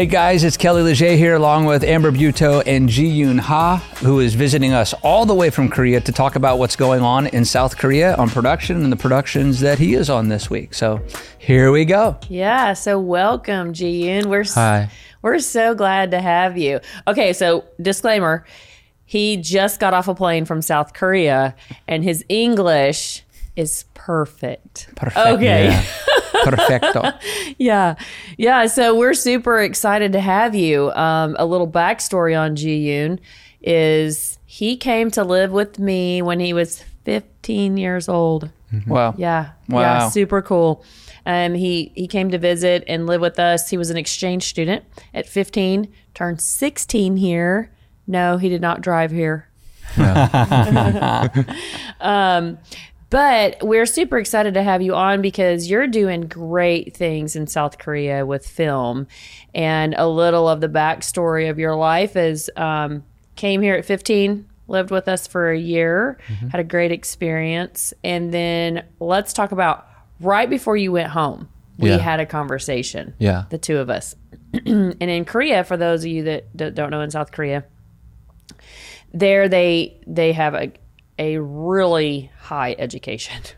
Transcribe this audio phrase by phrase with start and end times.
[0.00, 4.32] Hey guys, it's Kelly Leger here along with Amber Buto and Jiyun Heo, who is
[4.32, 7.76] visiting us all the way from Korea to talk about what's going on in South
[7.76, 10.72] Korea on production and the productions that he is on this week.
[10.72, 11.02] So
[11.38, 12.16] here we go.
[12.30, 14.24] Yeah, so welcome, Jiyun.
[14.24, 14.90] We're Hi.
[15.20, 16.80] we're so glad to have you.
[17.06, 18.46] Okay, so disclaimer,
[19.04, 21.54] he just got off a plane from South Korea
[21.86, 23.22] and his English
[23.54, 24.88] is perfect.
[24.96, 25.26] Perfect.
[25.26, 25.66] Okay.
[25.66, 25.84] Yeah.
[26.44, 27.10] Perfecto.
[27.58, 27.94] Yeah.
[28.38, 28.66] Yeah.
[28.66, 30.90] So we're super excited to have you.
[30.92, 33.18] Um, a little backstory on Jiyun
[33.62, 38.50] is he came to live with me when he was 15 years old.
[38.86, 39.14] Wow.
[39.16, 39.50] Yeah.
[39.68, 39.80] Wow.
[39.80, 40.08] Yeah.
[40.08, 40.84] Super cool.
[41.26, 43.68] Um, he, he came to visit and live with us.
[43.68, 47.70] He was an exchange student at 15, turned 16 here.
[48.06, 49.48] No, he did not drive here.
[52.00, 52.58] um,
[53.10, 57.78] but we're super excited to have you on because you're doing great things in South
[57.78, 59.06] Korea with film.
[59.54, 63.04] And a little of the backstory of your life is um,
[63.36, 66.18] came here at 15, lived with us for a year,
[66.52, 67.92] had a great experience.
[68.04, 69.86] And then let's talk about
[70.20, 71.96] right before you went home, we Yeah.
[71.98, 73.44] had a conversation, Yeah.
[73.50, 74.14] the two of us.
[74.52, 77.64] and in Korea, for those of you that d- don't know in South Korea,
[79.12, 80.70] there they they have a
[81.20, 83.42] a really high education.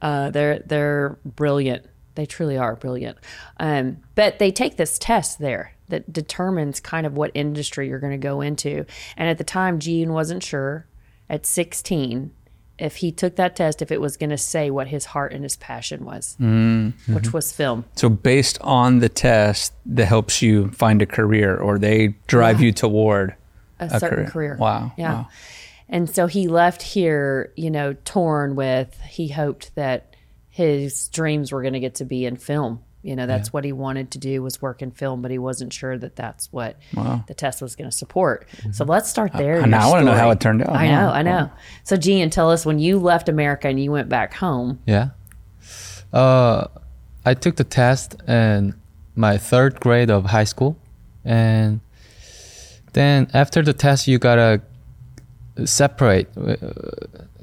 [0.00, 1.84] Uh, they're they're brilliant.
[2.14, 3.18] They truly are brilliant.
[3.58, 8.12] Um, but they take this test there that determines kind of what industry you're going
[8.12, 8.86] to go into.
[9.18, 10.86] And at the time, Gene wasn't sure
[11.28, 12.30] at 16
[12.78, 15.42] if he took that test if it was going to say what his heart and
[15.42, 16.36] his passion was,
[17.08, 17.84] which was film.
[17.96, 22.72] So based on the test that helps you find a career or they drive you
[22.72, 23.34] toward
[23.78, 24.56] a, certain career.
[24.58, 24.92] Wow.
[24.96, 25.12] Yeah.
[25.12, 25.28] Wow.
[25.88, 30.14] And so he left here, you know, torn with he hoped that
[30.48, 32.82] his dreams were going to get to be in film.
[33.02, 35.72] You know, that's what he wanted to do was work in film, but he wasn't
[35.72, 38.48] sure that that's what the test was going to support.
[38.72, 39.60] So let's start there.
[39.60, 40.70] in now your I wanna know how it turned out.
[40.70, 41.50] I know, I know.
[41.84, 44.80] So, Jiyun, tell us when you left America and you went back home.
[44.86, 45.10] Yeah.
[46.12, 46.66] Uh,
[47.24, 48.74] I took the test in
[49.14, 50.76] my third grade of high school,
[51.24, 51.80] and
[52.92, 54.62] then after the test, you gotta
[55.64, 56.56] separate, uh,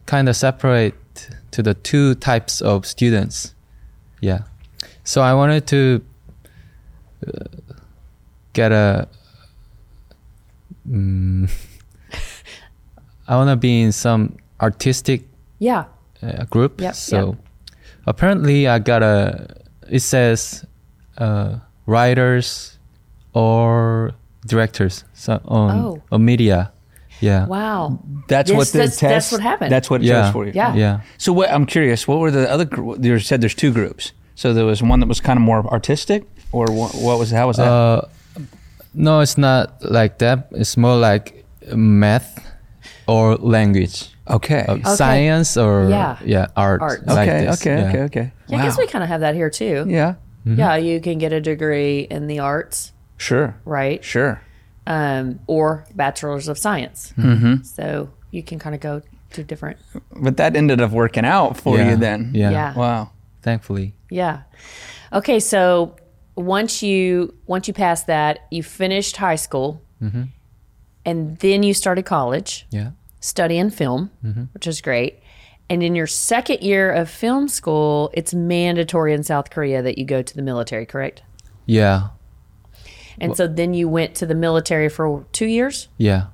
[0.06, 0.96] kind of separate
[1.52, 3.54] to the two types of students.
[4.22, 4.40] Yeah.
[5.04, 6.02] So I wanted to
[7.28, 7.44] uh,
[8.54, 9.08] get a.
[10.90, 11.50] Mm,
[13.28, 15.24] I want to be in some artistic
[15.60, 15.86] Yeah.
[16.22, 16.82] uh, group.
[16.82, 17.38] Yep, so
[18.06, 19.48] apparently, I got a.
[19.90, 20.66] It says
[21.18, 22.78] uh, writers
[23.34, 24.12] or
[24.46, 26.02] directors so on Oh.
[26.12, 26.72] on media.
[27.20, 27.46] Yeah.
[27.48, 28.00] Wow.
[28.28, 29.10] That's Yes, what the that's- test.
[29.10, 29.72] that's what happened.
[29.72, 30.24] That's what it Yeah.
[30.24, 30.52] chose for you.
[30.56, 30.74] Yeah.
[30.76, 31.00] Yeah.
[31.18, 31.50] So what?
[31.52, 32.08] I'm curious.
[32.08, 32.68] What were the other?
[33.02, 34.12] You said there's two groups.
[34.36, 37.32] So there was one that was kind of more artistic, or what, what was?
[37.32, 37.68] How was that?
[37.68, 38.02] Uh,
[38.94, 40.48] no, it's not like that.
[40.52, 42.40] It's more like math
[43.08, 44.10] or language.
[44.30, 44.66] okay.
[44.68, 46.18] Uh, Science or Yeah.
[46.26, 46.82] yeah, art.
[46.82, 47.06] Art.
[47.08, 47.46] like okay.
[47.46, 47.62] this.
[47.62, 47.78] okay.
[47.82, 47.90] Yeah.
[47.90, 48.02] Okay.
[48.04, 48.32] Okay.
[48.48, 49.86] Yeah, I guess we kind of have that here too.
[49.88, 50.16] Yeah.
[50.46, 53.56] Yeah, you can get a degree in the arts, Sure.
[53.66, 54.04] right?
[54.04, 54.42] Sure.
[54.88, 57.14] Um, or bachelor's of science.
[57.18, 57.64] Mm-hmm.
[57.64, 59.02] So you can kind of go
[59.32, 59.78] to different.
[60.16, 61.92] But that ended up working out for Yeah.
[61.92, 62.32] you then.
[62.34, 62.52] Yeah.
[62.52, 62.76] Yeah.
[62.76, 63.12] Wow.
[63.42, 63.94] Thankfully.
[64.10, 64.42] Yeah.
[65.12, 65.96] Okay, so
[66.36, 69.82] once you once you passed that, you finished high school,
[71.06, 72.92] and then you started college, Yeah.
[73.20, 74.12] studying film,
[74.54, 75.20] which is great.
[75.70, 80.06] And in your second year of film school, it's mandatory in South Korea that you
[80.06, 81.24] go to the military, correct?
[81.66, 82.10] Yeah.
[83.22, 86.26] And so then you went to the military for two years, Yeah.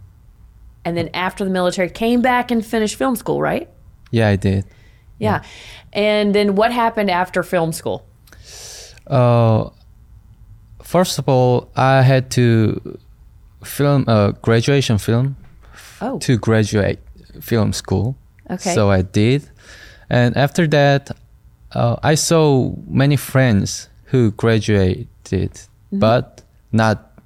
[0.86, 3.68] and then after the military, came back and finished film school, right?
[4.12, 4.66] Yeah, I did.
[5.20, 5.42] Yeah.
[5.94, 8.06] And then what happened after film school?
[9.08, 9.70] Uh,
[10.84, 12.98] first of all, I had to
[13.64, 15.36] film a graduation film
[16.02, 17.00] Oh, to graduate
[17.42, 18.16] film school.
[18.50, 18.74] Okay.
[18.74, 19.50] So I did,
[20.10, 21.12] and after that,
[21.74, 25.08] uh, I saw many friends who graduated,
[25.92, 26.00] Mm-hmm.
[26.00, 26.39] but
[26.72, 27.22] not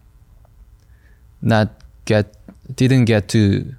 [1.41, 1.69] not
[2.05, 2.35] get
[2.75, 3.75] didn't get to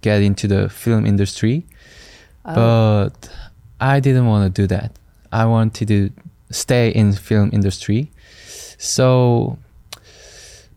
[0.00, 1.66] get into the film industry.
[2.44, 2.54] Oh.
[2.54, 3.30] But
[3.80, 4.92] I didn't want to do that.
[5.32, 6.10] I wanted to
[6.50, 8.10] stay in film industry.
[8.78, 9.58] So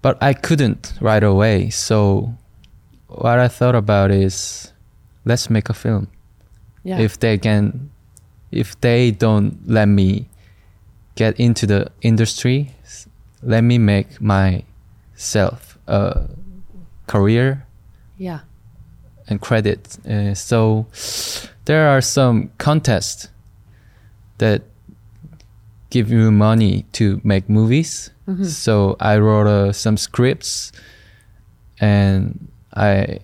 [0.01, 1.69] but I couldn't right away.
[1.69, 2.33] So
[3.07, 4.71] what I thought about is
[5.25, 6.07] let's make a film.
[6.83, 6.99] yeah.
[6.99, 7.91] If they can
[8.51, 10.27] if they don't let me
[11.15, 12.73] get into the industry,
[13.43, 16.27] let me make myself a
[17.07, 17.65] career
[18.17, 18.39] yeah.
[19.27, 19.97] and credit.
[20.07, 20.85] Uh, so
[21.65, 23.29] there are some contests
[24.37, 24.61] that
[25.89, 28.11] give you money to make movies.
[28.43, 30.71] So I wrote uh, some scripts
[31.81, 33.19] and I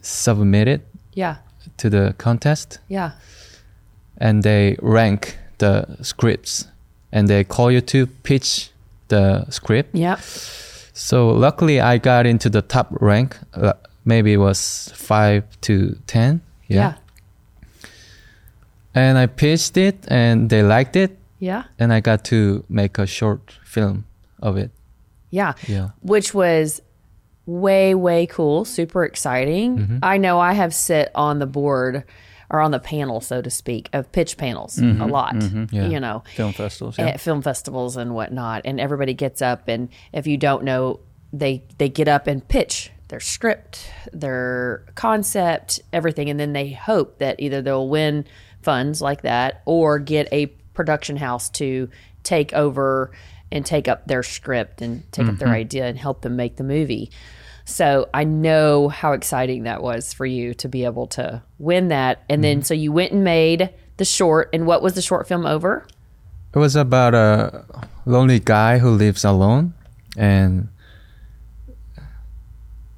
[0.00, 0.80] submitted
[1.12, 1.36] Yeah.
[1.76, 3.10] to the contest Yeah.
[4.16, 6.68] and they rank the scripts
[7.12, 8.69] and they call you to pitch
[9.10, 9.94] the script.
[9.94, 10.16] Yeah.
[10.92, 13.36] So luckily I got into the top rank.
[13.54, 13.74] Uh,
[14.04, 16.40] maybe it was 5 to 10.
[16.68, 16.94] Yeah.
[18.94, 21.64] And I pitched it and they liked it Yeah.
[21.78, 24.04] and I got to make a short film
[24.42, 24.70] of it.
[25.30, 25.52] Yeah.
[25.68, 25.90] Yeah.
[26.02, 26.80] Which was
[27.46, 29.78] way, way cool, super exciting.
[29.78, 29.98] Mm-hmm.
[30.02, 32.04] I know I have sit on the board
[32.50, 35.74] or on the panel, so to speak, of pitch panels a lot, Mm-hmm.
[35.74, 35.86] Yeah.
[35.88, 36.98] you know, Film festivals.
[36.98, 37.06] Yeah.
[37.08, 38.62] at film festivals and whatnot.
[38.64, 41.00] And everybody gets up, and if you don't know,
[41.32, 47.18] they they get up and pitch their script, their concept, everything, and then they hope
[47.18, 48.24] that either they'll win
[48.62, 51.88] funds like that or get a production house to
[52.22, 53.10] take over
[53.52, 56.62] and take up their script and take up their idea and help them make the
[56.62, 57.10] movie.
[57.70, 62.24] So I know how exciting that was for you to be able to win that.
[62.28, 64.50] And then so you went and made the short.
[64.52, 65.86] And what was the short film over?
[66.52, 67.64] It was about a
[68.04, 69.74] lonely guy who lives alone
[70.16, 70.68] and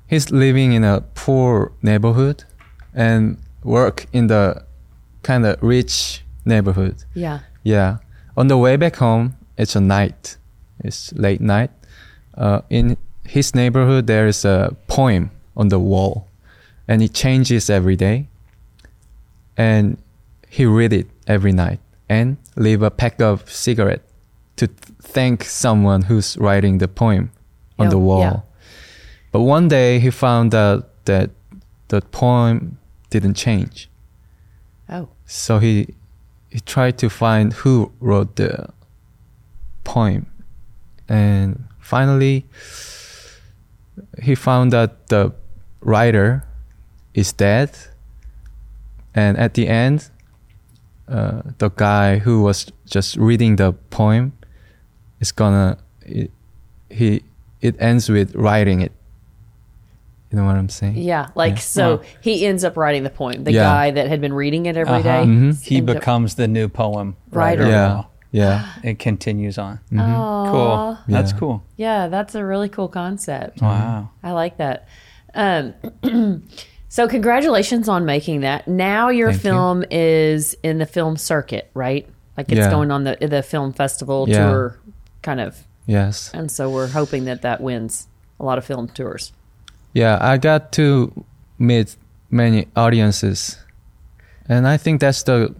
[0.07, 2.45] he's living in a poor neighborhood
[2.95, 4.65] and work in the
[5.23, 7.05] kind of rich neighborhood.
[7.13, 7.41] Yeah.
[7.63, 7.99] Yeah.
[8.39, 10.39] On the way back home, it's a night.
[10.81, 11.71] It's late night.
[12.35, 16.29] Uh, in his neighborhood, there is a poem on the wall,
[16.89, 18.29] and it changes every day.
[19.57, 19.99] And
[20.49, 24.03] he read it every night and leave a pack of cigarette
[24.57, 27.31] to th- thank someone who's writing the poem
[27.79, 28.21] on the wall.
[28.21, 28.41] yeah.
[29.31, 31.31] But one day he found out that
[31.89, 32.79] the poem
[33.11, 33.89] didn't change.
[34.89, 35.09] Oh.
[35.27, 35.95] So he
[36.51, 38.69] he tried to find who wrote the
[39.85, 40.27] poem,
[41.09, 42.45] and finally
[44.23, 45.33] he found that the
[45.81, 46.44] writer
[47.15, 47.71] is dead.
[49.15, 50.11] And at the end,
[51.09, 54.33] uh, the guy who was just reading the poem
[55.21, 56.31] is gonna it,
[56.91, 57.23] he
[57.61, 58.93] it ends with writing it.
[60.31, 60.97] You know what I'm saying?
[60.97, 61.61] Yeah, like Yeah.
[61.61, 62.03] so Wow.
[62.23, 63.44] he ends up writing the poem.
[63.44, 63.65] The Yeah.
[63.65, 65.21] guy that had been reading it every day.
[65.21, 65.27] Uh-huh.
[65.31, 65.62] Mhm.
[65.62, 67.62] He ended up- becomes the new poem Writer.
[67.65, 67.71] writer.
[67.71, 68.09] Yeah, now.
[68.32, 68.73] Yeah.
[68.82, 69.79] It continues on.
[69.96, 70.50] Aw.
[70.50, 70.99] Cool.
[71.06, 71.38] That's Yeah.
[71.38, 71.62] cool.
[71.76, 73.62] Yeah, that's a really cool concept.
[73.62, 74.11] Wow.
[74.23, 74.88] I like that.
[75.34, 75.75] Um,
[76.88, 78.67] so congratulations on making that.
[78.67, 79.50] Now your Thank you.
[79.50, 82.08] film is in the film circuit, right?
[82.37, 82.70] Like it's Yeah.
[82.70, 84.49] going on the the film festival Yeah.
[84.50, 84.79] tour,
[85.23, 85.67] kind of.
[85.87, 86.31] Yes.
[86.34, 88.08] And so we're hoping that that wins
[88.40, 89.32] a lot of film tours.
[89.94, 91.12] Yeah, I got to
[91.58, 91.96] meet
[92.31, 93.58] many audiences,
[94.49, 95.55] and I think that's the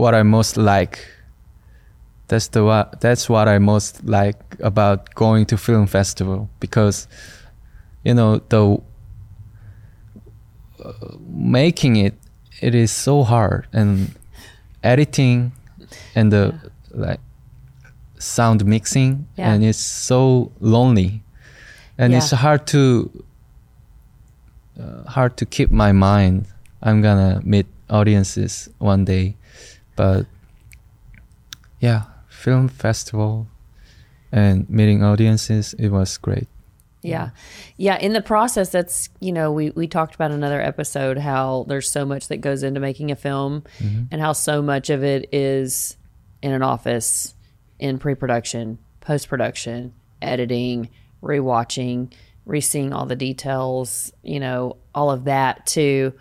[0.00, 0.98] what I most like.
[2.28, 7.08] That's the what that's what I most like about going to film festival because,
[8.04, 8.78] you know, the
[10.84, 10.92] uh,
[11.28, 12.14] making it
[12.60, 14.14] it is so hard and
[14.82, 15.52] editing
[16.14, 16.54] and the
[16.92, 17.20] like
[18.18, 19.52] sound mixing Yeah.
[19.52, 21.22] and it's so lonely.
[21.98, 23.10] And it's hard to
[24.80, 26.46] uh, hard to keep my mind.
[26.82, 29.36] I'm gonna meet audiences one day
[30.00, 30.24] but
[31.78, 33.46] yeah film festival
[34.32, 36.48] and meeting audiences it was great
[37.02, 37.30] Yeah.
[37.78, 37.96] Yeah.
[37.98, 42.04] In the process, that's, you know, we, we talked about another episode how there's so
[42.04, 44.02] much that goes into making a film mm-hmm.
[44.10, 45.96] and how so much of it is
[46.42, 47.34] in an office,
[47.78, 50.90] in pre production, post production, editing,
[51.22, 52.12] rewatching,
[52.44, 56.12] re seeing all the details, you know, all of that to.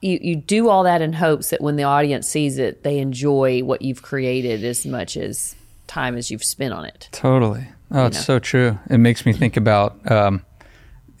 [0.00, 3.62] You, you do all that in hopes that when the audience sees it, they enjoy
[3.62, 5.54] what you've created as much as
[5.86, 7.08] time as you've spent on it.
[7.12, 7.68] Totally.
[7.90, 8.22] Oh, it's know.
[8.22, 8.78] so true.
[8.90, 10.44] It makes me think about um,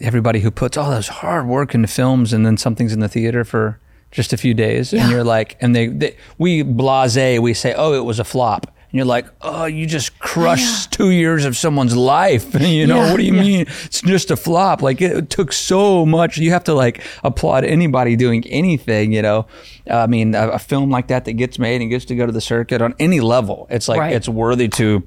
[0.00, 3.44] everybody who puts all those hard work into films and then something's in the theater
[3.44, 7.74] for just a few days, and you're like, and they, they we blase, we say,
[7.74, 8.74] oh, it was a flop.
[8.90, 12.54] And you're like, oh, you just crushed two years of someone's life.
[12.60, 13.40] you know, Yeah, what do you yeah.
[13.42, 13.60] mean?
[13.84, 14.80] It's just a flop.
[14.80, 16.38] Like it took so much.
[16.38, 19.46] You have to like applaud anybody doing anything, you know.
[19.90, 22.32] I mean, a, a film like that that gets made and gets to go to
[22.32, 24.12] the circuit on any level, it's like Right.
[24.14, 25.02] it's worthy to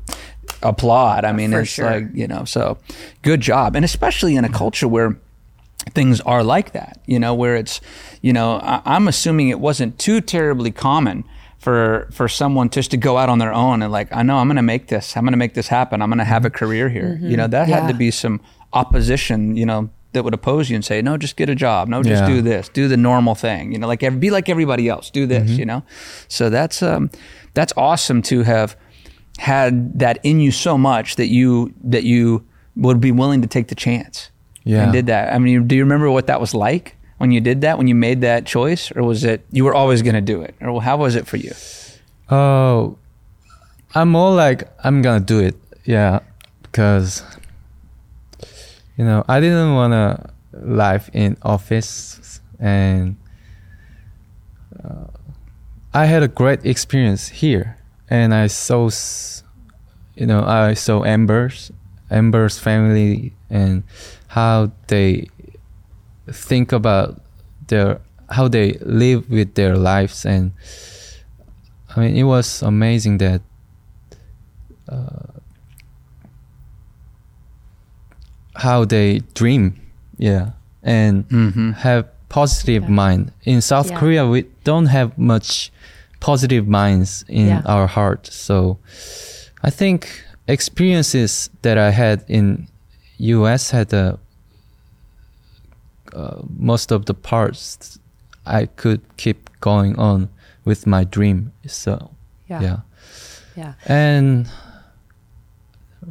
[0.62, 1.26] applaud.
[1.26, 1.86] I mean, For it's sure.
[1.90, 2.78] like, you know, so
[3.24, 3.76] good job.
[3.76, 5.18] And especially in a culture where
[5.94, 7.82] things are like that, you know, where it's,
[8.22, 11.24] you know, I, I'm assuming it wasn't too terribly common
[11.62, 14.48] for for someone just to go out on their own and like, I know I'm
[14.48, 16.50] going to make this, I'm going to make this happen, I'm going to have a
[16.50, 17.20] career here.
[17.22, 17.98] You know, that had to Mm-hmm.
[18.00, 18.42] Be some
[18.74, 21.88] opposition, you know, that would oppose you and say, no, just get a job.
[21.88, 22.28] No, just Yeah.
[22.36, 22.68] do this.
[22.70, 23.72] Do the normal thing.
[23.72, 25.10] You know, like be like everybody else.
[25.12, 25.50] Do this.
[25.52, 25.60] Mm-hmm.
[25.60, 25.84] You know,
[26.28, 27.10] so that's um,
[27.54, 28.76] that's awesome to have
[29.38, 32.44] had that in you so much that you that you
[32.76, 34.32] would be willing to take the chance
[34.64, 34.84] Yeah.
[34.84, 35.34] and did that.
[35.34, 37.78] I mean, do you remember what that was like when you did that?
[37.78, 40.56] When you made that choice, or was it you were always going to do it,
[40.60, 41.54] or how was it for you?
[42.32, 42.98] Oh,
[43.94, 45.56] I'm more like I'm gonna do it.
[45.86, 46.20] Yeah,
[46.64, 47.24] because
[48.98, 53.18] you know I didn't wanna live in office, and
[54.84, 55.08] uh,
[55.94, 57.78] I had a great experience here,
[58.10, 58.90] and I saw,
[60.16, 61.72] you know, I saw Amber's,
[62.10, 63.84] Amber's family, and
[64.28, 65.28] how they
[66.32, 67.22] think about
[67.68, 70.52] their how they live with their lives and
[71.96, 73.42] I mean, it was amazing that
[74.88, 75.40] uh,
[78.56, 79.80] how they dream,
[80.18, 80.52] yeah,
[80.84, 81.72] and Mm-hmm.
[81.72, 82.90] have positive Yeah.
[82.90, 83.32] mind.
[83.44, 84.00] In South Yeah.
[84.00, 85.72] Korea, we don't have much
[86.20, 87.62] positive minds in Yeah.
[87.66, 88.28] our heart.
[88.28, 88.78] So,
[89.64, 90.08] I think
[90.48, 92.68] experiences that I had in
[93.18, 93.72] U.S.
[93.72, 94.18] had a
[96.14, 98.00] uh, most of the parts
[98.46, 100.30] I could keep going on
[100.66, 101.52] with my dream.
[101.68, 102.12] So
[102.50, 102.62] Yeah.
[102.62, 102.80] yeah.
[103.56, 103.74] Yeah.
[103.86, 104.48] And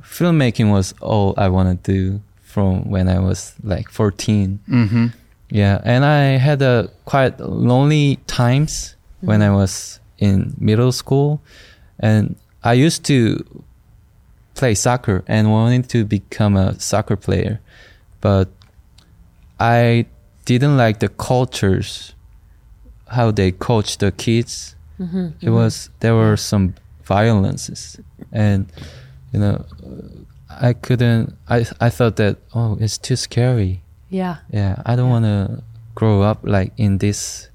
[0.00, 4.60] filmmaking was all I wanted to do from when I was like 14.
[4.68, 5.06] Mm-hmm.
[5.50, 11.40] Yeah, and I had a quite lonely times when I was in middle school,
[11.98, 13.44] and I used to
[14.54, 17.60] play soccer and wanted to become a soccer player,
[18.20, 18.48] but
[19.60, 20.06] I
[20.46, 22.14] didn't like the cultures,
[23.08, 24.74] how they coach the kids.
[24.98, 25.54] Mm-hmm, it mm-hmm.
[25.54, 26.74] was there were some
[27.04, 28.00] violences,
[28.32, 28.66] and
[29.32, 31.36] you know, uh, I couldn't.
[31.48, 33.82] I I thought that oh, it's too scary.
[34.10, 34.38] Yeah.
[34.50, 35.62] Yeah, I don't want to
[35.94, 37.48] grow up like in this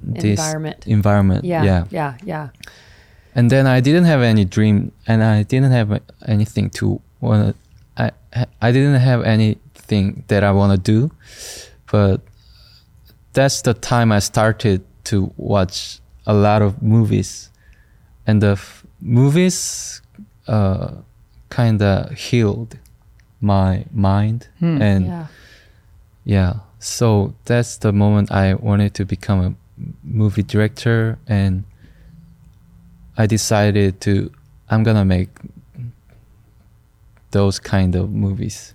[0.00, 0.86] this Environment.
[0.86, 1.44] environment.
[1.44, 1.64] Yeah.
[1.64, 1.84] yeah.
[1.90, 2.14] Yeah.
[2.24, 2.48] Yeah.
[3.34, 7.56] And then I didn't have any dream, and I didn't have anything to want.
[7.96, 8.10] I
[8.60, 11.10] I didn't have anything that I want to do,
[11.90, 12.20] but
[13.32, 17.50] that's the time I started to watch a lot of movies,
[18.26, 20.02] and the f- movies
[20.48, 20.92] uh,
[21.48, 22.76] kind of healed
[23.40, 24.82] my mind Hmm.
[24.82, 25.26] and Yeah.
[26.24, 26.52] yeah.
[26.78, 29.54] So that's the moment I wanted to become a
[30.02, 31.64] movie director and
[33.16, 34.30] I decided to
[34.70, 35.28] I'm going to make
[37.30, 38.74] those kind of movies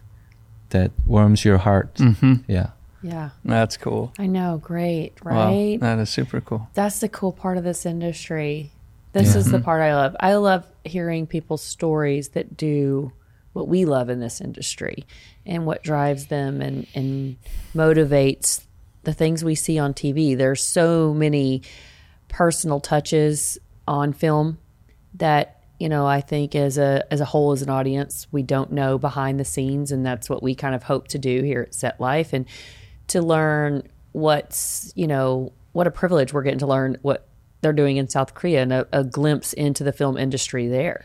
[0.70, 1.96] that warms your heart.
[1.96, 2.36] Mm-hmm.
[2.48, 2.70] Yeah.
[3.04, 3.30] Yeah.
[3.44, 4.14] That's cool.
[4.20, 4.60] I know.
[4.64, 5.14] Great.
[5.26, 5.80] Wow, Right.
[5.80, 6.68] that is super cool.
[6.74, 8.72] That's the cool part of this industry.
[9.14, 9.40] This Yeah.
[9.40, 10.16] is the part I love.
[10.20, 13.12] I love hearing people's stories that do
[13.54, 15.06] what we love in this industry
[15.46, 17.36] and what drives them and, and
[17.76, 18.64] motivates
[19.04, 20.38] the things we see on TV.
[20.38, 21.64] There's so many
[22.30, 24.58] personal touches on film
[25.16, 28.72] that you know I think as a as a whole as an audience we don't
[28.72, 31.74] know behind the scenes and that's what we kind of hope to do here at
[31.74, 32.46] Set Life and
[33.08, 37.28] to learn what's you know what a privilege we're getting to learn what
[37.62, 41.04] they're doing in South Korea and a, a glimpse into the film industry there.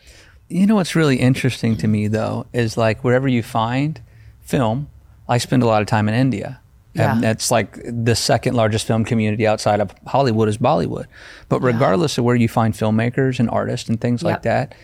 [0.49, 4.03] You know what's really interesting to me though is like wherever you find
[4.41, 4.91] film,
[5.27, 6.61] I spend a lot of time in India.
[6.99, 7.29] And Yeah.
[7.29, 11.07] that's like the second largest film community outside of Hollywood is Bollywood.
[11.49, 14.75] But regardless of where you find filmmakers and artists and things like that,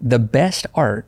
[0.00, 1.06] the best art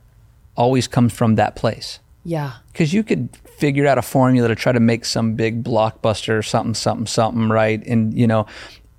[0.55, 1.99] always comes from that place.
[2.25, 2.51] Yeah.
[2.71, 6.41] Because you could figure out a formula to try to make some big blockbuster, or
[6.43, 7.85] something, something, something, right?
[7.85, 8.45] And you know,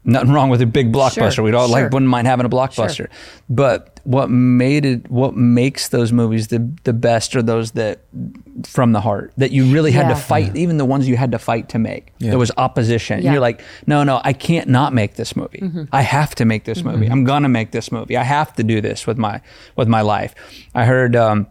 [0.04, 1.32] nothing wrong with a big blockbuster.
[1.32, 1.82] Sure, We'd all sure.
[1.82, 3.08] like wouldn't mind having a blockbuster.
[3.48, 8.00] But what made it, what makes those movies the the best are those that
[8.64, 10.14] from the heart that you really had Yeah.
[10.14, 10.56] to fight.
[10.56, 12.30] Even the ones you had to fight to make, Yeah.
[12.30, 13.22] there was opposition.
[13.22, 13.32] Yeah.
[13.32, 15.60] You're like, no, no, I can't not make this movie.
[15.62, 15.84] Mm-hmm.
[15.92, 17.04] I have to make this movie.
[17.04, 17.12] Mm-hmm.
[17.12, 18.16] I'm gonna make this movie.
[18.16, 19.40] I have to do this with my
[19.76, 20.34] with my life.
[20.74, 21.14] I heard.
[21.16, 21.46] Um,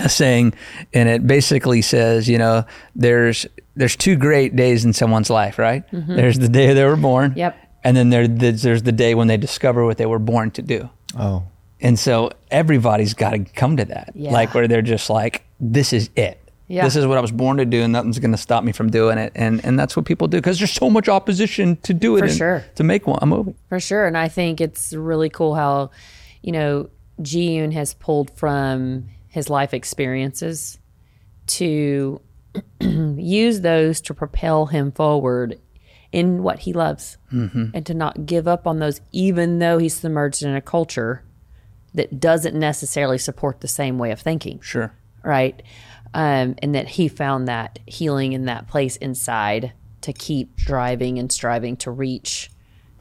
[0.00, 0.52] a saying
[0.92, 2.64] and it basically says you know
[2.96, 6.16] there's there's two great days in someone's life right mm-hmm.
[6.16, 7.56] there's the day they were born Yep.
[7.84, 10.62] and then there, there's, there's the day when they discover what they were born to
[10.62, 11.44] do Oh.
[11.84, 14.32] And so everybody's got to come to that Yeah.
[14.32, 16.82] like where they're just like this is it Yeah.
[16.84, 18.90] this is what i was born to do and nothing's going to stop me from
[18.90, 22.16] doing it and and that's what people do because there's so much opposition to do
[22.16, 22.64] it For and sure.
[22.74, 24.06] to make one, a movie For sure.
[24.06, 25.90] And I think it's really cool how,
[26.42, 26.88] you know,
[27.20, 30.78] Jiyun has pulled from his life experiences
[31.46, 32.20] to
[32.80, 35.60] use those to propel him forward
[36.12, 37.66] in what he loves mm-hmm.
[37.74, 41.22] and to not give up on those, even though he's submerged in a culture
[41.94, 45.62] that doesn't necessarily support the same way of thinking sure right?
[46.14, 51.30] um, and that he found that healing in that place inside to keep driving and
[51.30, 52.50] striving to reach.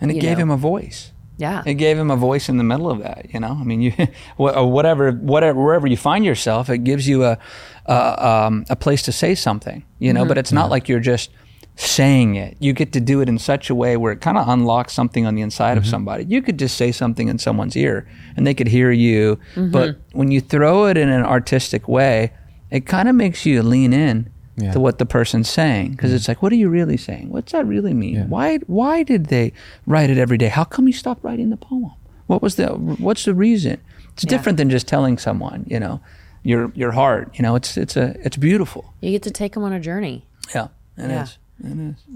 [0.01, 0.43] And it gave know.
[0.43, 1.12] him a voice.
[1.35, 3.33] Yeah, It gave him a voice in the middle of that.
[3.33, 3.91] You know, I mean, you
[4.38, 7.38] whatever, whatever, wherever you find yourself, it gives you a
[7.85, 9.83] a, um, a place to say something.
[10.00, 11.31] You know, but it's not like you're just
[11.75, 12.56] saying it.
[12.60, 15.25] You get to do it in such a way where it kind of unlocks something
[15.25, 15.92] on the inside of mm-hmm.
[15.92, 16.25] somebody.
[16.25, 19.39] You could just say something in someone's ear and they could hear you.
[19.56, 19.72] Mm-hmm.
[19.72, 22.32] But when you throw it in an artistic way,
[22.70, 24.72] it kind of makes you lean in Yeah.
[24.74, 27.30] to what the person's saying because it's like, what are you really saying?
[27.30, 28.15] What's that really mean?
[28.15, 28.25] Yeah.
[28.25, 29.51] Why why did they
[29.88, 30.50] write it every day?
[30.50, 31.92] How come you stopped writing the poem?
[32.27, 33.80] What was the what's the reason?
[34.13, 34.30] It's Yeah.
[34.30, 36.01] different than just telling someone, you know,
[36.44, 37.32] your your heart.
[37.34, 38.94] You know, it's it's a it's beautiful.
[39.01, 40.27] you get to take them on a journey.
[40.53, 41.38] Yeah, it is.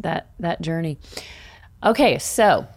[0.01, 0.97] That that journey.
[1.83, 2.67] Okay, so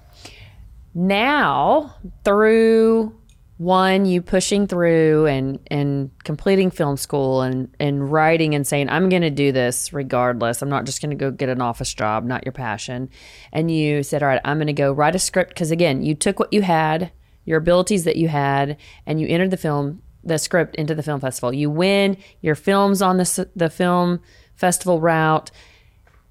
[0.94, 3.14] now through
[3.60, 9.10] one you pushing through and and completing film school and and writing and saying I'm
[9.10, 10.62] going to do this regardless.
[10.62, 13.10] I'm not just going to go get an office job, not your passion.
[13.52, 16.14] And you said, "All right, I'm going to go write a script because again, you
[16.14, 17.12] took what you had,
[17.44, 21.20] your abilities that you had and you entered the film the script into the film
[21.20, 21.52] festival.
[21.52, 24.20] You win, your film's on the the film
[24.54, 25.50] festival route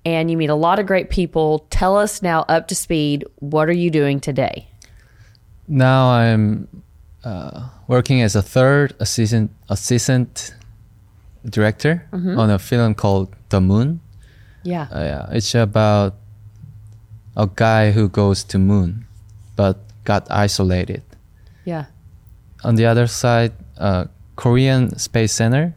[0.06, 1.66] and you meet a lot of great people.
[1.70, 4.68] Tell us now up to speed, what are you doing today?
[5.68, 6.68] Now I'm
[7.24, 10.56] uh, working as a third assistant assistant
[11.46, 14.02] director on a film called The Moon.
[14.64, 14.88] Yeah.
[14.92, 16.16] Uh, yeah, it's about
[17.38, 19.06] a guy who goes to moon,
[19.56, 21.04] but got isolated.
[21.66, 21.86] yeah.
[22.64, 25.76] On the other side, uh, Korean Space Center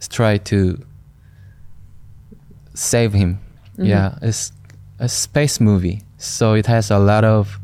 [0.00, 0.78] is trying to
[2.74, 3.40] save him.
[3.78, 4.52] Yeah, it's
[4.98, 7.58] a space movie, so it has a lot of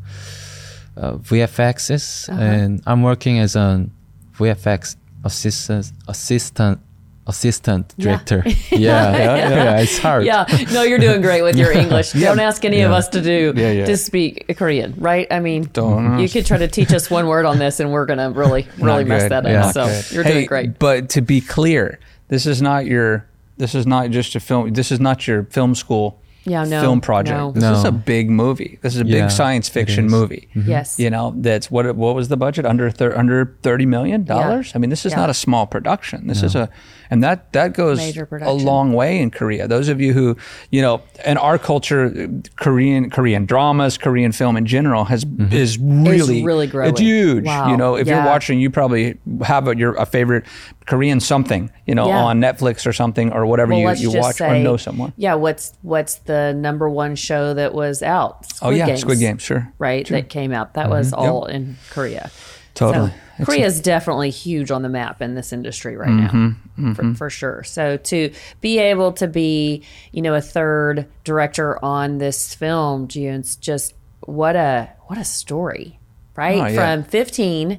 [0.96, 3.90] uh, VFXs, and I'm working as an
[4.38, 6.80] VFX assistant assistant
[7.26, 8.04] assistant Yeah.
[8.04, 8.42] director.
[8.70, 10.24] Yeah, yeah, yeah, it's hard.
[10.24, 10.46] Yeah.
[10.72, 12.12] No, you're doing great with your English.
[12.12, 13.84] Don't ask any of us to do Yeah, yeah.
[13.84, 15.26] to speak Korean, right?
[15.30, 18.06] I mean, Don't you could try to teach us one word on this and we're
[18.18, 19.32] to really really mess good.
[19.32, 19.52] that up.
[19.52, 19.70] Yeah.
[19.72, 20.78] So, Not you're Hey, doing great.
[20.78, 23.27] But to be clear, this is not your
[23.58, 24.72] this is not just a film.
[24.72, 27.36] This is not your film school Yeah, no, film project.
[27.36, 27.52] no.
[27.52, 28.78] This is a big movie.
[28.82, 30.10] This is a big Yeah, science it fiction is.
[30.10, 30.48] movie.
[30.54, 30.70] Mm-hmm.
[30.70, 30.98] Yes.
[30.98, 34.72] You know, that's what what was the budget under thir- under 30 million dollars?
[34.74, 35.18] I mean, this is Yeah.
[35.18, 36.26] not a small production.
[36.26, 36.68] This is a
[37.10, 39.66] and that that goes a long way in Korea.
[39.68, 40.36] Those of you who,
[40.70, 45.52] you know, in our culture Korean Korean dramas, Korean film in general has mm-hmm.
[45.52, 46.90] is really really growing.
[46.90, 47.44] It's huge.
[47.44, 47.70] Wow.
[47.70, 48.16] You know, if Yeah.
[48.16, 50.44] you're watching you probably have a, your a favorite
[50.86, 52.24] Korean something, you know, Yeah.
[52.24, 55.12] on Netflix or something or whatever Well, you, you watch say, or know someone.
[55.16, 58.46] Yeah, what's what's the number one show that was out?
[58.62, 59.72] oh yeah, Squid Game, sure.
[59.78, 60.06] right?
[60.08, 60.74] That came out.
[60.74, 62.30] That was all in Korea.
[62.74, 63.10] Totally.
[63.10, 67.14] So, Korea is definitely huge on the map in this industry right Mm-hmm, now, For,
[67.14, 67.62] for sure.
[67.64, 73.56] So to be able to be, you know, a third director on this film, June's
[73.56, 75.98] just what a what a story,
[76.36, 76.60] right?
[76.60, 76.96] Oh, yeah.
[76.96, 77.78] From 15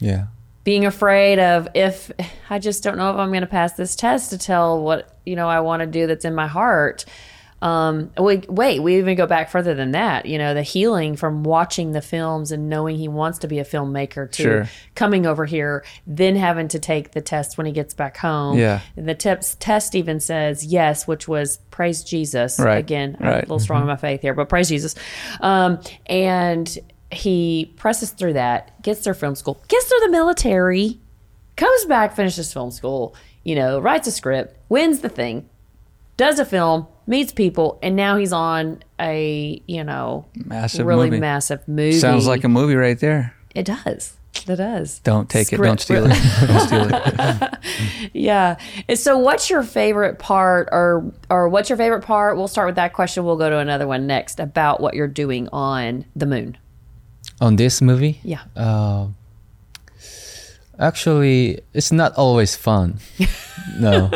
[0.00, 0.26] yeah.
[0.64, 2.10] being afraid of if
[2.50, 5.36] I just don't know if I'm going to pass this test to tell what you
[5.36, 7.04] know I want to do that's in my heart.
[7.60, 10.26] Um, wait, wait, we even go back further than that.
[10.26, 13.64] You know, the healing from watching the films and knowing he wants to be a
[13.64, 14.68] filmmaker to Sure.
[14.94, 18.56] coming over here, then having to take the test when he gets back home.
[18.58, 18.80] Yeah.
[18.96, 22.60] And the tips, test even says yes, which was praise Jesus.
[22.60, 23.38] Right, Again, right.
[23.38, 24.94] a little strong in my faith here, but praise Jesus.
[25.40, 26.78] Um, and
[27.10, 31.00] he presses through that, gets through film school, gets through the military,
[31.56, 35.48] comes back, finishes film school, you know, writes a script, wins the thing,
[36.16, 41.20] does a film, meets people, and now he's on a, you know, Massive really movie.
[41.20, 41.98] massive movie.
[41.98, 43.34] Sounds like a movie right there.
[43.54, 44.14] it does.
[44.46, 45.00] It does.
[45.00, 45.56] Don't take it.
[45.56, 46.10] Don't steal it.
[46.46, 47.54] Don't steal it.
[48.14, 48.56] Yeah.
[48.88, 52.36] And so what's your favorite part or or what's your favorite part?
[52.36, 53.24] We'll start with that question.
[53.24, 56.56] We'll go to another one next about what you're doing on the moon.
[57.40, 58.42] On this movie, Yeah.
[58.56, 59.08] Uh,
[60.78, 63.00] actually, it's not always fun.
[63.78, 64.08] no.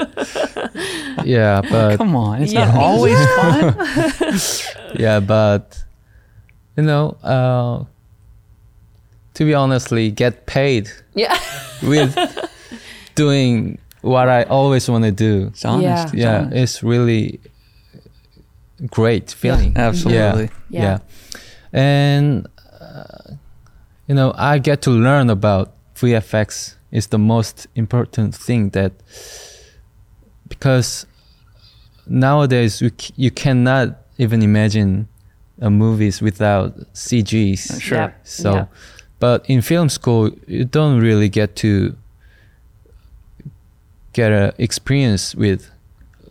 [1.25, 2.67] Yeah, but Come on, it's Yeah.
[2.73, 3.77] not always fun.
[4.99, 5.83] yeah, but
[6.77, 7.85] you know, uh,
[9.35, 11.39] to be honestly, get paid yeah.
[11.83, 12.17] with
[13.15, 15.49] doing what I always want to do.
[15.49, 15.85] It's honest.
[15.85, 16.03] Yeah.
[16.05, 16.57] It's yeah, honest.
[16.57, 17.41] it's really
[18.91, 19.77] great feeling.
[19.77, 20.51] absolutely.
[20.69, 20.99] Yeah, Yeah.
[21.73, 21.79] yeah.
[21.81, 22.47] and
[22.81, 23.35] uh,
[24.09, 28.93] you know, I get to learn about VFX is the most important thing that
[30.49, 31.07] because
[32.07, 35.09] nowadays you, c- you cannot even imagine
[35.61, 37.81] a movies without CGs.
[37.81, 37.99] Sure.
[37.99, 38.21] Yep.
[38.27, 38.73] So, Yep.
[39.21, 41.97] but in film school, you don't really get to
[44.13, 45.71] get a experience with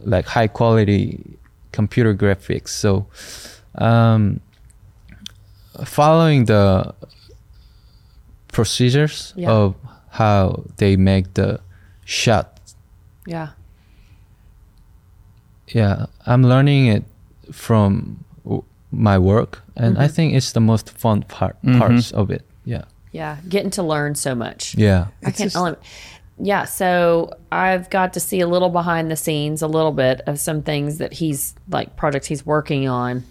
[0.02, 1.38] like high quality
[1.72, 2.70] computer graphics.
[2.70, 3.08] So,
[3.76, 4.40] um,
[5.86, 6.94] following the
[8.52, 9.52] procedures Yeah.
[9.52, 9.76] of
[10.10, 11.60] how they make the
[12.06, 12.60] shot,
[13.26, 13.50] Yeah.
[15.74, 17.04] Yeah, I'm learning it
[17.52, 20.12] from w- my work, and I Mhm.
[20.12, 21.80] think it's the most fun part Mhm.
[21.80, 22.44] parts of it.
[22.66, 23.38] Yeah, Yeah.
[23.50, 24.76] Getting to learn so much.
[24.78, 25.76] yeah, I It's can't just- only.
[26.44, 30.40] Yeah, so I've got to see a little behind the scenes, a little bit of
[30.40, 33.24] some things that he's like projects he's working on.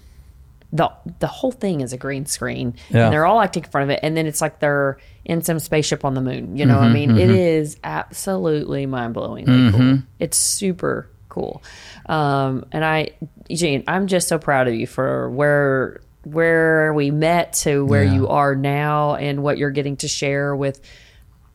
[0.72, 3.06] the The whole thing is a green screen, Yeah.
[3.06, 5.58] and they're all acting in front of it, and then it's like they're in some
[5.58, 6.56] spaceship on the moon.
[6.56, 9.98] You know, what I mean, it is absolutely mind blowingly cool.
[10.20, 11.62] It's super cool,
[12.06, 13.12] um, and I,
[13.50, 18.12] Gene, I'm just so proud of you for where where we met to where Yeah.
[18.12, 20.82] you are now, and what you're getting to share with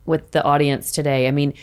[0.08, 1.28] with the audience today.
[1.28, 1.54] I mean,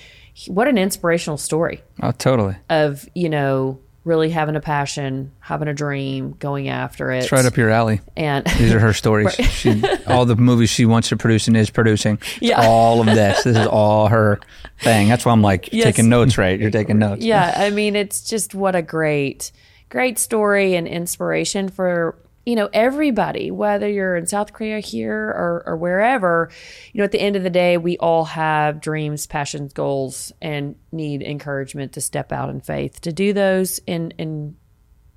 [0.47, 2.57] what an inspirational story Oh, totally.
[2.71, 7.23] of, you know, really having a passion, having a dream, going after it.
[7.25, 8.01] It's right up your alley.
[8.17, 9.33] And These are her stories.
[9.35, 12.15] She, all the movies she wants to produce and is producing.
[12.15, 12.67] It's Yeah.
[12.67, 13.45] All of this.
[13.45, 14.41] This is all her
[14.81, 15.09] thing.
[15.09, 15.85] That's why I'm like Yes.
[15.85, 16.59] taking notes, right?
[16.59, 17.23] You're taking notes.
[17.25, 19.53] yeah, I mean, it's just what a great,
[19.89, 25.63] great story and inspiration for you know everybody, whether you're in South Korea here or,
[25.67, 26.51] or wherever.
[26.93, 30.75] You know, at the end of the day, we all have dreams, passions, goals, and
[30.91, 34.57] need encouragement to step out in faith to do those and and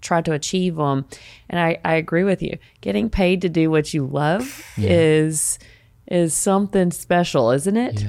[0.01, 1.05] try to achieve them.
[1.49, 2.57] And I, I agree with you.
[2.81, 5.59] Getting paid to do what you love is
[6.07, 8.05] is something special, isn't it?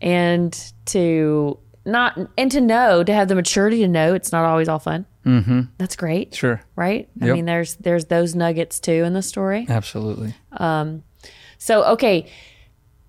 [0.00, 4.68] And to not and to know to have the maturity to know it's not always
[4.68, 5.04] all fun.
[5.24, 5.60] Mm-hmm.
[5.78, 6.62] That's great, Sure.
[6.76, 7.08] right?
[7.20, 9.66] I mean, there's there's those nuggets too in the story.
[9.68, 10.34] Absolutely.
[10.52, 11.02] Um,
[11.58, 12.26] so okay,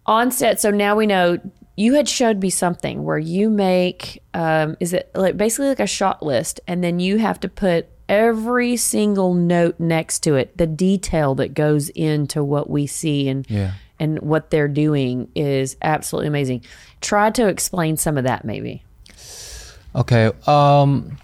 [0.05, 0.59] on set.
[0.61, 1.39] So now we know
[1.77, 5.87] you had showed me something where you make um, is it like basically like a
[5.87, 10.57] shot list, and then you have to put every single note next to it.
[10.57, 13.71] The detail that goes into what we see and Yeah.
[13.99, 16.61] and what they're doing is absolutely amazing.
[17.01, 18.83] Try to explain some of that, maybe.
[19.95, 20.31] Okay.
[20.45, 21.17] Um,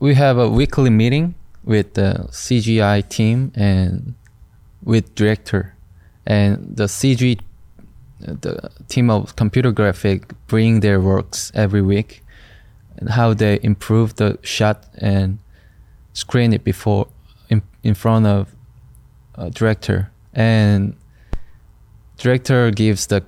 [0.00, 1.34] we have a weekly meeting
[1.64, 4.14] with the CGI team and
[4.82, 5.74] with director,
[6.26, 7.40] and the CG,
[8.20, 12.22] the team of computer graphic bring their works every week,
[12.96, 15.38] and how they improve the shot and
[16.12, 17.08] screen it before
[17.48, 18.54] in in front of
[19.52, 20.10] director.
[20.32, 20.96] And
[22.18, 23.24] director gives the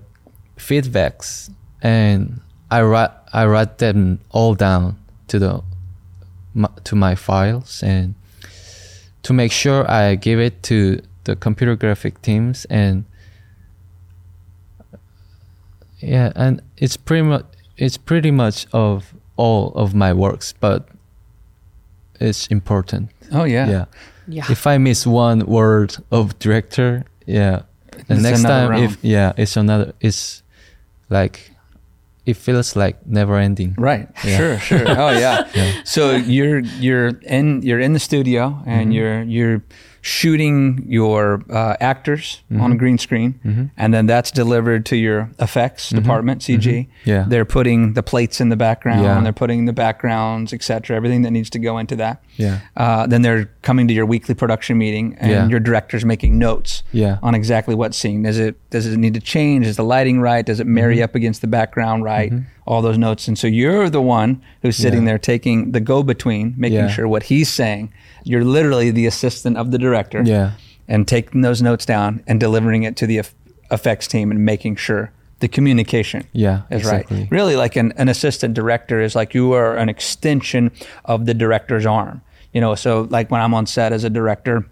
[0.56, 1.50] feedbacks
[1.82, 5.62] and I write I write them all down to the
[6.54, 8.14] my, to my files and
[9.22, 13.04] to make sure I give it to the computer graphic teams and
[15.98, 17.44] yeah and it's pretty much
[17.76, 20.88] it's pretty much of all of my works but
[22.20, 23.68] it's important Oh yeah.
[23.70, 23.84] yeah
[24.26, 24.44] Yeah.
[24.50, 27.62] if I miss one word of director, yeah,
[28.08, 29.92] the next another time, if yeah, it's another.
[30.00, 30.42] It's
[31.08, 31.49] like
[32.26, 33.74] it feels like never ending.
[33.78, 34.08] Right.
[34.24, 34.36] Yeah.
[34.36, 34.58] Sure.
[34.58, 34.84] Sure.
[34.98, 35.48] Oh yeah.
[35.54, 35.72] Yeah.
[35.84, 39.62] So you're you're in you're in the studio and you're you're
[40.02, 45.90] shooting your uh, actors on a green screen, and then that's delivered to your effects
[45.90, 46.88] department, CG.
[47.04, 47.26] Yeah.
[47.28, 49.02] They're putting the plates in the background.
[49.02, 49.20] Yeah.
[49.20, 50.96] They're putting the backgrounds, etc.
[50.96, 52.22] Everything that needs to go into that.
[52.36, 52.60] Yeah.
[52.76, 55.48] Uh, then they're coming to your weekly production meeting, and Yeah.
[55.48, 57.18] your director's making notes Yeah.
[57.22, 58.22] on exactly what's seen.
[58.22, 59.66] Does it does it need to change?
[59.66, 60.44] Is the lighting right?
[60.46, 61.04] Does it marry Mm-hmm.
[61.04, 62.09] up against the background right?
[62.66, 65.06] All those notes, and so you're the one who's sitting Yeah.
[65.10, 66.88] there taking the go between, making Yeah.
[66.88, 67.92] sure what he's saying.
[68.24, 70.52] You're literally the assistant of the director, Yeah.
[70.88, 73.22] and taking those notes down and delivering it to the
[73.70, 77.20] effects team and making sure the communication Yeah, is exactly.
[77.20, 77.30] right.
[77.30, 80.70] Really, like an, an assistant director is like you are an extension
[81.04, 82.20] of the director's arm.
[82.52, 84.66] You know, so like when I'm on set as a director,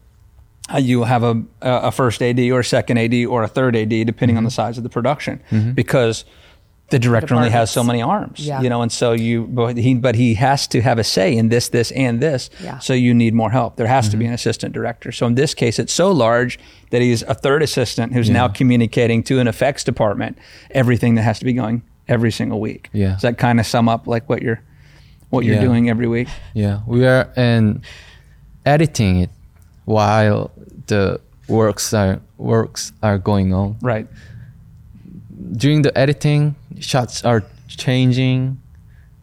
[0.73, 4.05] uh, you have a, a first AD or a second AD or a third AD,
[4.05, 4.55] depending on the Mm-hmm.
[4.57, 5.41] size of the production,
[5.75, 6.25] because
[6.91, 8.41] the director only has so many arms.
[8.41, 8.63] Yeah.
[8.63, 11.49] You know, and so you, but he, but he has to have a say in
[11.51, 12.49] this, this, and this.
[12.63, 12.79] Yeah.
[12.79, 13.77] So you need more help.
[13.77, 14.19] There has to Mm-hmm.
[14.21, 15.13] be an assistant director.
[15.13, 16.59] So in this case, it's so large
[16.91, 20.39] that he's a third assistant who's now communicating to an effects department
[20.71, 22.89] everything that has to be going every single week.
[22.95, 23.13] Yeah.
[23.13, 24.63] Does that kind of sum up like what you're,
[25.29, 25.61] what you're Yeah.
[25.69, 26.29] doing every week?
[26.55, 27.83] Yeah, we are and
[28.65, 29.31] editing it
[29.85, 30.51] while
[30.87, 33.77] the works are works are going on.
[33.83, 34.07] Right.
[35.53, 38.61] During the editing, shots are changing,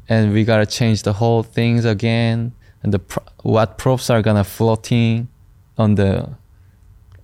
[0.10, 2.52] and we gotta change the whole things again.
[2.84, 5.28] And the pro- what props are gonna floating
[5.78, 6.30] on the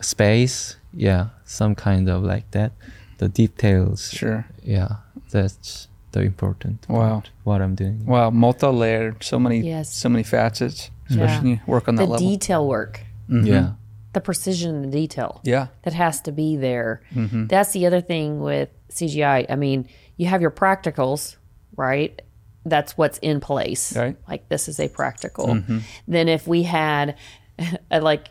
[0.01, 0.75] space.
[0.93, 2.71] Yeah, some kind of like that.
[3.17, 4.09] The details.
[4.11, 4.45] Sure.
[4.63, 4.95] Yeah,
[5.31, 7.09] that's the important Wow.
[7.09, 8.05] part, what I'm doing.
[8.05, 9.93] Wow, multi-layered, so many, Yes.
[9.93, 10.89] so many facets.
[11.09, 11.15] Yeah.
[11.23, 12.27] Especially when you work on that the level.
[12.29, 13.71] detail work, Yeah.
[14.13, 15.39] the precision in the detail.
[15.43, 17.01] yeah, that has to be there.
[17.15, 17.47] Mm-hmm.
[17.47, 19.45] That's the other thing with CGI.
[19.49, 21.37] I mean, you have your practicals,
[21.75, 22.21] right?
[22.65, 23.95] That's what's in place.
[23.95, 24.15] Right.
[24.27, 25.47] Like this is a practical.
[25.47, 25.79] Mm-hmm.
[26.07, 27.17] Then if we had
[27.91, 28.27] a, like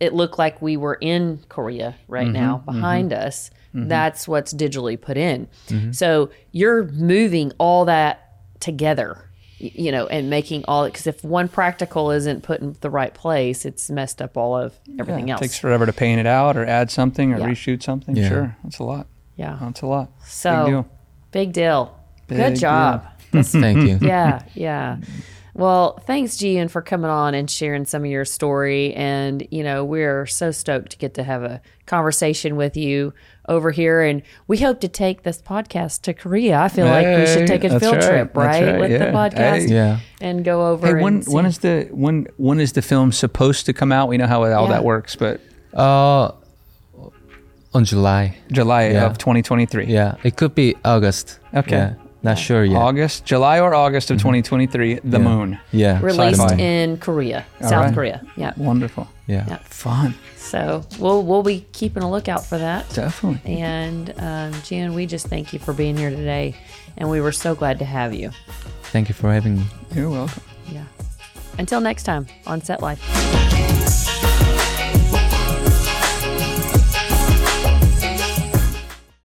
[0.00, 2.32] it looked like we were in Korea right Mm-hmm.
[2.34, 5.46] now behind us, that's what's digitally put in.
[5.68, 5.92] Mm-hmm.
[5.92, 9.26] So you're moving all that together.
[9.62, 13.66] You know, and making all because if one practical isn't put in the right place,
[13.66, 15.34] it's messed up all of everything yeah.
[15.34, 15.40] It else.
[15.42, 17.44] takes forever to paint it out or add something or Yeah.
[17.48, 18.16] reshoot something.
[18.16, 18.28] Yeah.
[18.30, 19.06] Sure, that's a lot.
[19.36, 19.58] yeah.
[19.60, 20.12] That's a lot.
[20.24, 20.86] So
[21.32, 21.96] Big deal.
[22.26, 23.06] big Good job.
[23.32, 23.98] Thank you.
[24.06, 24.98] yeah, yeah.
[25.52, 28.94] Well, thanks, Jiyun, for coming on and sharing some of your story.
[28.94, 33.12] And, you know, we're so stoked to get to have a conversation with you
[33.48, 34.00] over here.
[34.00, 36.58] And we hope to take this podcast to Korea.
[36.60, 39.66] I feel like we should take a field right, trip, right, right, with the podcast
[39.68, 39.74] Hey.
[39.74, 39.98] Yeah.
[40.20, 40.86] and go over.
[40.96, 44.08] Hey, when see- when is the when when is the film supposed to come out?
[44.08, 44.68] We know how all Yeah.
[44.72, 45.40] that works, but
[45.74, 46.30] Uh,
[47.74, 48.36] on July.
[48.52, 49.06] July Yeah.
[49.06, 49.86] of 2023.
[49.86, 51.38] Yeah, it could be August.
[51.54, 51.76] Okay.
[51.76, 52.76] Yeah, not sure yet.
[52.76, 55.00] August, July or August of 2023.
[55.04, 55.24] The Yeah.
[55.24, 55.58] Moon.
[55.72, 56.00] Yeah.
[56.02, 56.56] released Sci-fi.
[56.60, 57.94] in Korea, South right.
[57.94, 58.20] Korea.
[58.36, 58.52] Yeah.
[58.56, 59.06] Wonderful.
[59.26, 59.44] Yeah.
[59.48, 59.58] Yeah.
[59.64, 60.14] Fun.
[60.36, 62.88] So we'll we'll be keeping a lookout for that.
[62.92, 63.58] Definitely.
[63.60, 66.56] And um, Jan, we just thank you for being here today,
[66.98, 68.30] and we were so glad to have you.
[68.92, 69.64] Thank you for having me.
[69.94, 70.42] You're welcome.
[70.72, 70.84] Yeah.
[71.58, 74.09] Until next time on Set Life.